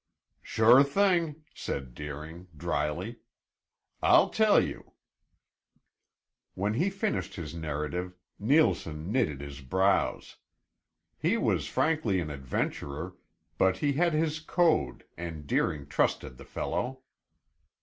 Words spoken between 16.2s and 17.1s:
the fellow.